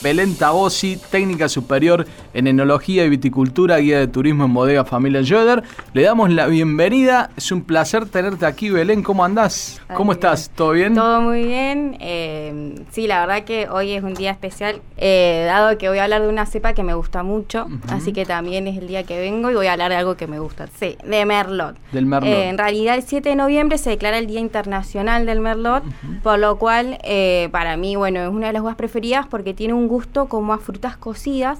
[0.00, 5.64] Belén Tabosi, técnica superior en enología y viticultura, guía de turismo en bodega familia Joder.
[5.92, 7.30] Le damos la bienvenida.
[7.36, 9.02] Es un placer tenerte aquí, Belén.
[9.02, 9.82] ¿Cómo andás?
[9.96, 10.50] ¿Cómo estás?
[10.54, 10.94] ¿Todo bien?
[10.94, 11.96] Todo muy bien.
[11.98, 16.04] Eh, sí, la verdad que hoy es un día especial, eh, dado que voy a
[16.04, 19.18] hablar de una cepa que me gusta mucho, así que también es el día que
[19.18, 20.68] vengo y voy a hablar de algo que me gusta.
[20.78, 21.76] Sí, de Merlot.
[21.90, 22.32] Del Merlot.
[22.32, 25.82] Eh, en realidad el 7 de noviembre se declara el Día Internacional del Merlot,
[26.22, 26.98] por lo cual
[27.50, 30.58] para mí, bueno, es una de las uvas preferidas porque tiene un gusto como a
[30.58, 31.58] frutas cocidas,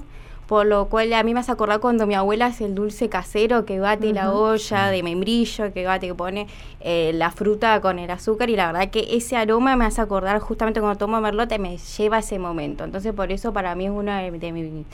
[0.49, 3.65] por lo cual a mí me hace acordar cuando mi abuela hace el dulce casero
[3.65, 6.47] que bate la olla de membrillo, que bate, que pone
[6.79, 10.39] eh, la fruta con el azúcar y la verdad que ese aroma me hace acordar
[10.39, 12.83] justamente cuando tomo merlot me lleva a ese momento.
[12.83, 14.87] Entonces por eso para mí es una de, mis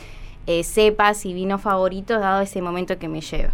[0.45, 3.54] eh, cepas y vinos favoritos dado ese momento que me lleva.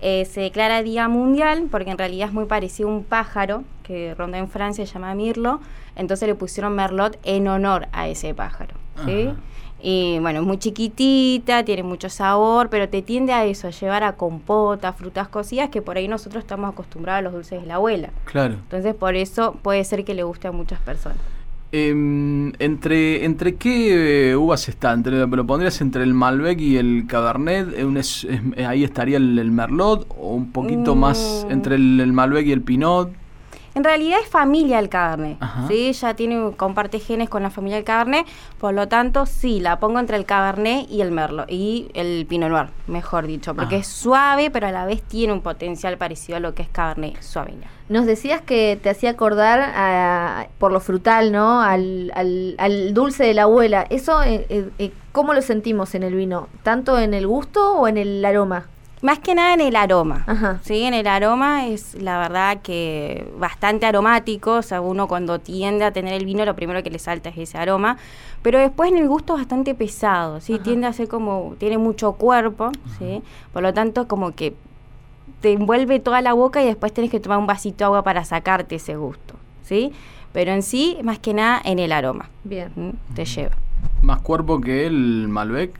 [0.00, 4.14] Eh, se declara Día Mundial porque en realidad es muy parecido a un pájaro que
[4.14, 5.60] ronda en Francia, se llama Mirlo,
[5.96, 8.85] entonces le pusieron Merlot en honor a ese pájaro.
[9.04, 9.30] ¿Sí?
[9.82, 14.04] Y bueno, es muy chiquitita, tiene mucho sabor, pero te tiende a eso, a llevar
[14.04, 17.74] a compota, frutas cocidas, que por ahí nosotros estamos acostumbrados a los dulces de la
[17.74, 18.08] abuela.
[18.24, 18.54] Claro.
[18.54, 21.18] Entonces, por eso puede ser que le guste a muchas personas.
[21.72, 24.92] Em, entre, ¿Entre qué eh, uvas está?
[24.92, 27.68] Entre, ¿Lo pondrías entre el Malbec y el Cabernet?
[28.66, 30.06] ¿Ahí estaría el, Merlot?
[30.18, 31.52] ¿O un poquito más Mm.
[31.52, 33.10] entre el, el Malbec y el Pinot?
[33.76, 35.68] En realidad es familia el Cabernet, Ajá.
[35.68, 35.92] ¿sí?
[35.92, 38.24] Ya tiene, comparte genes con la familia del Cabernet,
[38.58, 42.48] por lo tanto, sí, la pongo entre el Cabernet y el Merlot, y el Pinot
[42.48, 43.82] Noir, mejor dicho, porque Ajá.
[43.82, 47.20] es suave, pero a la vez tiene un potencial parecido a lo que es Cabernet
[47.20, 47.64] Sauvignon.
[47.90, 51.60] Nos decías que te hacía acordar a- por lo frutal, ¿no?
[51.60, 53.84] Al, al- al dulce de la abuela.
[53.90, 56.48] ¿Eso eh, eh, eh, cómo lo sentimos en el vino?
[56.62, 58.68] ¿Tanto en el gusto o en el aroma?
[59.06, 60.24] Más que nada en el aroma.
[60.26, 60.58] Ajá.
[60.64, 65.84] Sí, en el aroma es la verdad que bastante aromático, o sea, uno cuando tiende
[65.84, 67.98] a tener el vino lo primero que le salta es ese aroma,
[68.42, 70.62] pero después en el gusto es bastante pesado, sí, Ajá.
[70.64, 73.22] tiende a ser como tiene mucho cuerpo, sí,
[73.52, 74.54] por lo tanto como que
[75.40, 78.24] te envuelve toda la boca y después tenés que tomar un vasito de agua para
[78.24, 79.92] sacarte ese gusto, sí,
[80.32, 82.72] pero en sí más que nada en el aroma, Bien.
[82.76, 82.94] ¿m?
[83.14, 83.54] te lleva,
[84.02, 85.78] ¿Más cuerpo que el Malbec?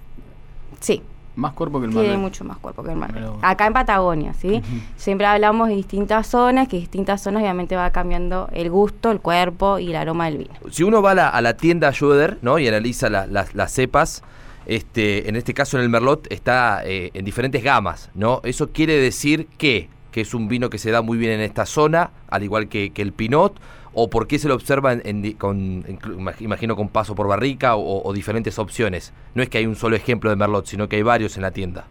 [0.79, 1.03] sí.
[1.37, 2.21] Más cuerpo que el Tiene Malbec.
[2.23, 2.99] mucho más cuerpo que el.
[3.13, 4.63] Pero- Acá en Patagonia, ¿sí?
[4.97, 9.79] Siempre hablamos de distintas zonas, que distintas zonas obviamente va cambiando el gusto, el cuerpo
[9.79, 10.51] y el aroma del vino.
[10.71, 12.59] Si uno va a la, a la tienda Schroeder, ¿no?
[12.59, 14.23] y analiza la- las- las cepas,
[14.65, 18.41] este, en este caso en el Merlot está eh, en diferentes gamas, ¿no?
[18.43, 21.67] Eso quiere decir que, que es un vino que se da muy bien en esta
[21.67, 23.61] zona, al igual que, que el Pinot,
[23.99, 25.83] o por qué se lo observa en, con,
[26.41, 29.15] imagino con paso por barrica o, o diferentes opciones.
[29.35, 31.51] No es que hay un solo ejemplo de Merlot, sino que hay varios en la
[31.51, 31.87] tienda.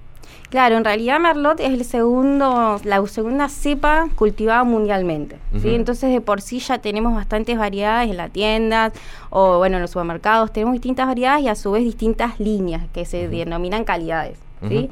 [0.51, 5.73] Claro, en realidad Merlot es el segundo, la segunda cepa cultivada mundialmente, ¿sí?
[5.73, 8.93] Entonces de por sí ya tenemos bastantes variedades en la tienda
[9.31, 13.05] o bueno en los supermercados, tenemos distintas variedades y a su vez distintas líneas que
[13.05, 14.37] se denominan calidades,
[14.69, 14.91] ¿sí?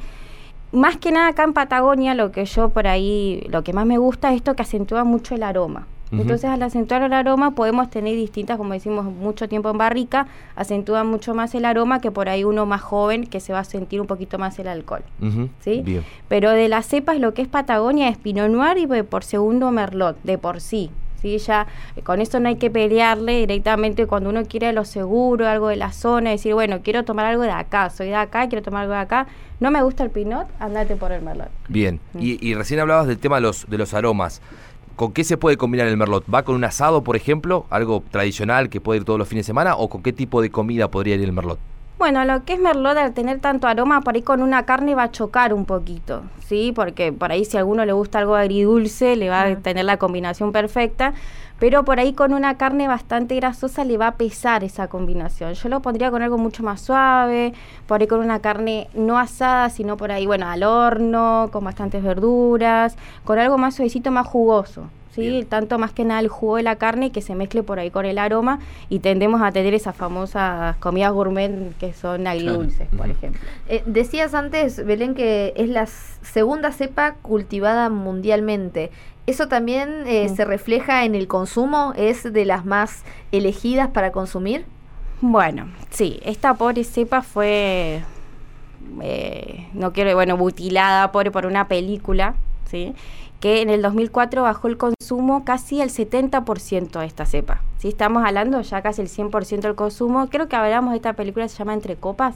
[0.72, 3.98] Más que nada acá en Patagonia lo que yo por ahí, lo que más me
[3.98, 5.86] gusta es esto que acentúa mucho el aroma.
[6.20, 10.26] Entonces al acentuar el aroma podemos tener distintas, como decimos, mucho tiempo en barrica,
[10.56, 13.64] acentúa mucho más el aroma que por ahí uno más joven que se va a
[13.64, 15.02] sentir un poquito más el alcohol.
[15.60, 15.82] ¿sí?
[15.84, 16.04] Bien.
[16.28, 20.16] Pero de las cepas lo que es Patagonia es Pinot Noir y por segundo Merlot,
[20.22, 20.90] de por sí.
[21.20, 21.38] ¿sí?
[21.38, 21.66] Ya
[21.96, 25.76] eh, con eso no hay que pelearle directamente cuando uno quiere lo seguro, algo de
[25.76, 28.92] la zona, decir, bueno, quiero tomar algo de acá, soy de acá, quiero tomar algo
[28.94, 29.26] de acá.
[29.60, 31.48] No me gusta el Pinot, andate por el Merlot.
[31.68, 32.18] Bien, Mm.
[32.20, 34.42] y, y recién hablabas del tema de los, de los aromas.
[34.96, 36.24] ¿Con qué se puede combinar el merlot?
[36.32, 37.66] ¿Va con un asado, por ejemplo?
[37.68, 39.74] ¿Algo tradicional que puede ir todos los fines de semana?
[39.74, 41.58] ¿O con qué tipo de comida podría ir el merlot?
[41.96, 45.04] Bueno, lo que es Merlot al tener tanto aroma, por ahí con una carne va
[45.04, 46.72] a chocar un poquito, ¿sí?
[46.74, 49.96] Porque por ahí si a alguno le gusta algo agridulce, le va a tener la
[49.96, 51.14] combinación perfecta,
[51.60, 55.54] pero por ahí con una carne bastante grasosa le va a pesar esa combinación.
[55.54, 57.54] Yo lo pondría con algo mucho más suave,
[57.86, 62.02] por ahí con una carne no asada, sino por ahí, bueno, al horno, con bastantes
[62.02, 64.88] verduras, con algo más suavecito, más jugoso.
[65.14, 65.20] ¿Sí?
[65.28, 65.46] Bien.
[65.46, 68.04] Tanto más que nada el jugo de la carne que se mezcle por ahí con
[68.04, 68.58] el aroma
[68.88, 73.16] y tendemos a tener esas famosas comidas gourmet que son agridulces, por Ujú.
[73.16, 73.40] ejemplo.
[73.68, 78.90] Eh, decías antes, Belén, que es la segunda cepa cultivada mundialmente.
[79.26, 80.36] ¿Eso también eh, Mm.
[80.36, 81.92] se refleja en el consumo?
[81.96, 84.66] ¿Es de las más elegidas para consumir?
[85.22, 88.02] Bueno, sí, esta pobre cepa fue,
[89.00, 92.34] eh, no quiero, bueno, mutilada por, por una película,
[92.70, 92.94] ¿sí?
[93.44, 97.60] Que en el 2004 bajó el consumo casi el 70% de esta cepa.
[97.76, 97.88] ¿sí?
[97.88, 100.28] Estamos hablando ya casi el 100% del consumo.
[100.30, 102.34] Creo que hablamos de esta película, se llama Entre Copas,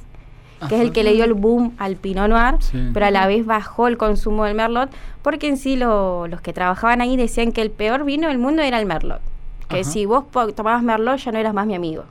[0.68, 2.90] que es el que le dio el boom al Pinot Noir, Sí.
[2.92, 4.90] pero a la vez bajó el consumo del Merlot,
[5.22, 8.60] porque en sí lo- los que trabajaban ahí decían que el peor vino del mundo
[8.60, 9.22] era el Merlot.
[9.70, 9.90] Que Ajá.
[9.90, 12.04] si vos tomabas Merlot ya no eras más mi amigo.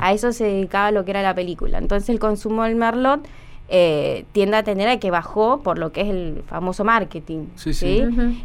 [0.00, 1.78] A eso se dedicaba lo que era la película.
[1.78, 3.28] Entonces el consumo del Merlot
[3.74, 7.46] eh, tiende a tener a que bajó por lo que es el famoso marketing.
[7.54, 8.04] Sí, sí.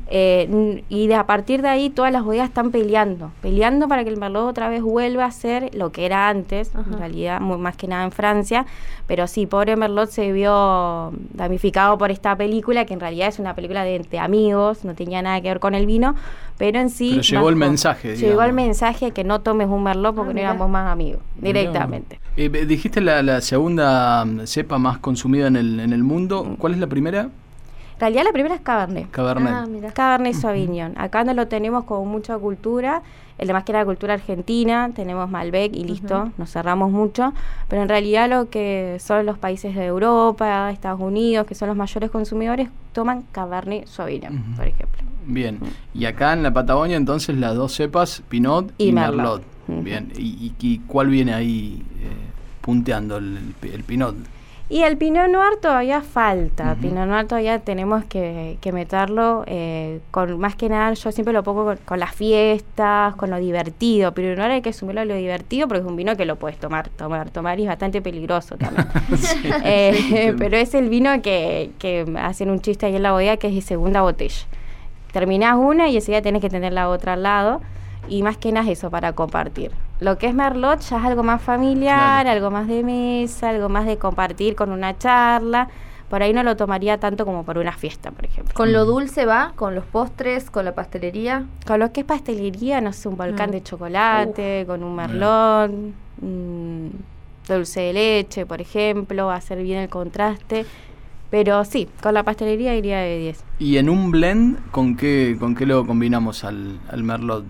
[0.10, 4.06] Eh, n- y de, a partir de ahí todas las bodegas están peleando, peleando para
[4.06, 7.58] que el Merlot otra vez vuelva a ser lo que era antes, en realidad muy,
[7.58, 8.66] más que nada en Francia,
[9.06, 13.54] pero sí, pobre Merlot se vio damnificado por esta película, que en realidad es una
[13.54, 16.16] película de, de amigos, no tenía nada que ver con el vino,
[16.58, 17.10] pero en sí...
[17.12, 18.54] Pero llegó el mensaje, Llegó el digamos.
[18.54, 22.20] mensaje que no tomes un Merlot porque Ah, no éramos más amigos, directamente.
[22.38, 26.56] Eh, dijiste la, la segunda mm, cepa más consumida en el, en el mundo.
[26.60, 27.22] ¿Cuál es la primera?
[27.96, 29.10] En realidad la primera es Cabernet.
[29.10, 29.52] Cabernet.
[29.54, 29.92] Ah.
[29.94, 30.94] Cabernet Sauvignon.
[30.98, 33.02] Acá no lo tenemos con mucha cultura.
[33.40, 37.34] El demás que era la cultura argentina, tenemos Malbec y listo, nos cerramos mucho.
[37.68, 41.78] Pero en realidad lo que son los países de Europa, Estados Unidos, que son los
[41.78, 45.02] mayores consumidores, toman Cabernet Sauvignon, por ejemplo.
[45.28, 45.60] Bien.
[45.94, 49.44] Y acá en la Patagonia, entonces, las dos cepas, Pinot y, Y Merlot.
[49.68, 50.12] Bien.
[50.18, 52.10] ¿Y, y- y cuál viene ahí eh,
[52.68, 54.16] punteando el, el- el Pinot?
[54.70, 56.74] Y el Pinot Noir todavía falta.
[56.74, 56.82] Ujú.
[56.82, 60.92] Pinot Noir todavía tenemos que, que meterlo eh, con más que nada.
[60.94, 64.12] Yo siempre lo pongo con, con las fiestas, con lo divertido.
[64.14, 66.60] Pinot Noir hay que sumirlo a lo divertido porque es un vino que lo puedes
[66.60, 68.86] tomar, tomar, tomar y es bastante peligroso también.
[69.64, 73.48] Eh, pero es el vino que, que hacen un chiste ahí en la bodega que
[73.48, 74.46] es de segunda botella.
[75.14, 77.62] Terminás una y enseguida tienes que tener la otra al lado.
[78.10, 79.72] Y más que nada es eso para compartir.
[80.00, 82.30] Lo que es Merlot ya es algo más familiar, Claro.
[82.32, 85.70] algo más de mesa, algo más de compartir con una charla.
[86.10, 88.54] Por ahí no lo tomaría tanto como por una fiesta, por ejemplo.
[88.56, 91.46] Con lo dulce va, con los postres, con la pastelería.
[91.66, 93.54] Con lo que es pastelería, no sé, un volcán Mm.
[93.54, 95.72] de chocolate, con un merlot,
[96.22, 96.88] mm,
[97.50, 100.66] dulce de leche, por ejemplo, va a hacer bien el contraste.
[101.30, 103.44] Pero sí, con la pastelería iría de 10.
[103.60, 107.44] ¿Y en un blend, con qué, con qué lo combinamos al, al Merlot?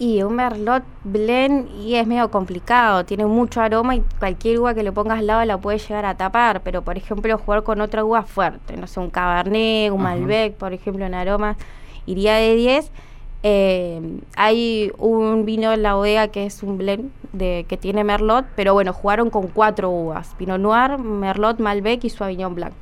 [0.00, 4.82] Y un merlot blend y es medio complicado, tiene mucho aroma y cualquier uva que
[4.82, 8.02] le pongas al lado la puede llegar a tapar, pero por ejemplo jugar con otra
[8.02, 10.16] uva fuerte, no sé, un cabernet, un Ajá.
[10.16, 11.58] malbec, por ejemplo, en aromas,
[12.06, 12.90] iría de 10.
[13.42, 18.46] Eh, hay un vino en la bodega que es un blend de que tiene merlot,
[18.56, 22.72] pero bueno, jugaron con cuatro uvas, Pinot Noir, merlot, malbec y Sauvignon Blanc.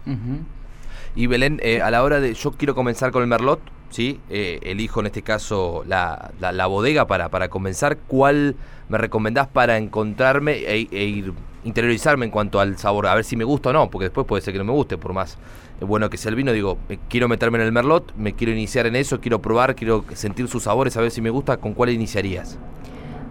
[1.17, 2.33] Y Belén, eh, a la hora de.
[2.35, 3.59] Yo quiero comenzar con el Merlot,
[3.91, 4.21] ¿sí?
[4.31, 7.97] Eh, elijo en este caso la, la- bodega para, para comenzar.
[8.07, 8.57] ¿Cuál
[8.89, 11.33] me recomendás para encontrarme e, e ir
[11.65, 13.07] interiorizarme en cuanto al sabor?
[13.07, 14.97] A ver si me gusta o no, porque después puede ser que no me guste,
[14.99, 15.37] por más
[15.81, 16.53] eh, bueno que sea el vino.
[16.53, 20.49] Digo, quiero meterme en el Merlot, me quiero iniciar en eso, quiero probar, quiero sentir
[20.49, 21.57] sus sabores, a ver si me gusta.
[21.57, 22.59] ¿Con cuál iniciarías?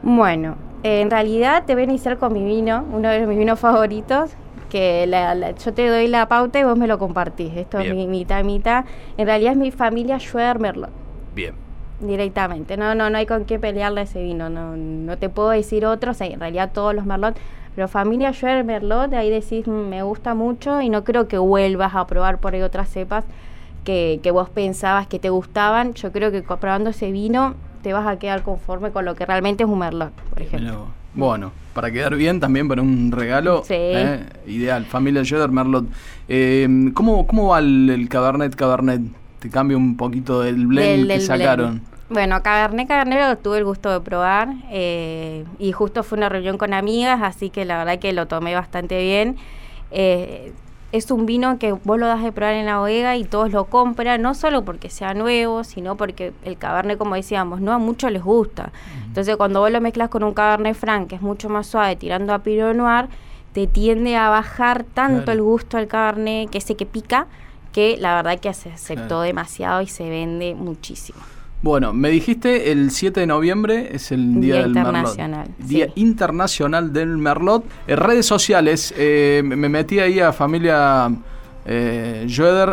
[0.04, 4.32] Bueno, en realidad te voy a iniciar con mi vino, uno de mis vinos favoritos,
[4.68, 7.56] que la- la- yo te doy la pauta y vos me lo compartís.
[7.56, 7.92] Esto Bien.
[7.92, 8.86] es mi mitad, mitad.
[9.18, 10.92] En realidad es mi familia Schroeder Merlot,
[11.36, 11.54] Bien.
[12.00, 12.78] directamente.
[12.78, 14.50] No, no, no hay con qué pelearle a ese vino.
[14.50, 17.38] No, no te puedo decir otros, en realidad todos los Merlot.
[17.76, 21.94] Pero familia Schroeder Merlot, ahí decís, "Mm, me gusta mucho y no creo que vuelvas
[21.96, 23.24] a probar por ahí otras cepas
[23.84, 25.94] que, que vos pensabas que te gustaban.
[25.94, 27.54] Yo creo que probando ese vino
[27.84, 30.88] te vas a quedar conforme con lo que realmente es un Merlot, por ejemplo.
[31.18, 33.64] Bueno, para quedar bien también para un regalo.
[33.66, 33.74] Sí.
[33.76, 34.86] eh, ideal.
[34.86, 35.86] Familia Joder Merlot.
[36.30, 39.02] Eh, ¿cómo, ¿Cómo va el, el Cabernet Cabernet?
[39.40, 41.70] Te cambio un poquito del blend Del- que del sacaron.
[41.72, 41.98] blend.
[42.10, 46.58] Bueno, Cabernet Cabernet lo tuve el gusto de probar eh, y justo fue una reunión
[46.58, 49.36] con amigas, así que la verdad que lo tomé bastante bien.
[49.92, 50.54] Eh,
[50.92, 53.66] es un vino que vos lo das de probar en la bodega y todos lo
[53.66, 58.12] compran, no solo porque sea nuevo, sino porque el Cabernet, como decíamos, no a muchos
[58.12, 58.72] les gusta.
[59.06, 62.34] Entonces, cuando vos lo mezclas con un Cabernet Franc, que es mucho más suave, tirando
[62.34, 63.08] a Pinot Noir,
[63.54, 65.32] te tiende a bajar tanto Claro.
[65.34, 67.28] el gusto al Cabernet, que ese que pica,
[67.74, 69.22] que la verdad que se aceptó Claro.
[69.22, 71.20] demasiado y se vende muchísimo.
[71.62, 75.68] Bueno, me dijiste el 7 de noviembre es el Día, Día del Internacional, Merlot.
[75.68, 75.92] Día sí.
[75.96, 77.66] Internacional del Merlot.
[77.88, 81.12] En redes sociales, eh, me me metí ahí a familia
[81.66, 82.28] eh,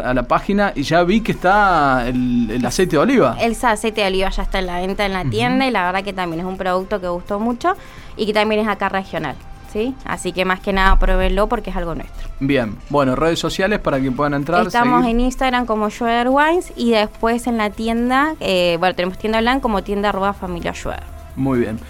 [0.04, 3.36] a la página, y ya vi que está el, el aceite de oliva.
[3.40, 6.04] El aceite de oliva ya está en la venta en la tienda y la verdad
[6.04, 7.74] que también es un producto que gustó mucho
[8.16, 9.34] y que también es acá regional.
[9.74, 9.92] ¿Sí?
[10.04, 12.28] Así que más que nada pruébenlo porque es algo nuestro.
[12.38, 14.64] Bien, bueno, redes sociales para que puedan entrar.
[14.64, 15.16] Estamos seguir.
[15.16, 19.60] en Instagram como Schroeder Wines y después en la tienda, eh, bueno, tenemos tienda online
[19.60, 21.02] como tienda arroba familia Schroeder.
[21.34, 21.80] Muy bien.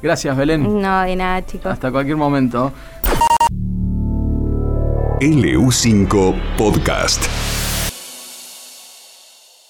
[0.00, 0.80] Gracias, Belén.
[0.80, 1.72] No, de nada, chicos.
[1.72, 2.72] Hasta cualquier momento.
[5.20, 7.24] LU5 Podcast.